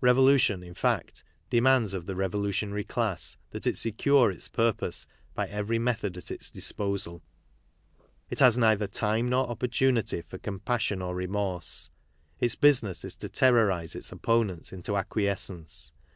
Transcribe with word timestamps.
Revolution, 0.00 0.62
in 0.62 0.74
fact, 0.74 1.24
demands 1.50 1.94
of 1.94 2.06
the 2.06 2.14
revolution 2.14 2.70
ary 2.70 2.84
class 2.84 3.36
that 3.50 3.66
it 3.66 3.76
secure 3.76 4.30
its 4.30 4.46
purpose 4.46 5.08
by 5.34 5.48
every 5.48 5.80
method 5.80 6.16
at 6.16 6.30
its 6.30 6.48
disposal. 6.48 7.22
It 8.30 8.38
has 8.38 8.56
neither 8.56 8.86
time 8.86 9.28
nor 9.28 9.48
opportunity 9.48 10.22
for 10.22 10.38
compassion 10.38 11.02
or 11.02 11.16
remorse. 11.16 11.90
Its 12.38 12.54
business 12.54 13.04
is 13.04 13.16
to 13.16 13.28
terrorize 13.28 13.96
its 13.96 14.12
opponents 14.12 14.72
into 14.72 14.96
acquiescence. 14.96 15.92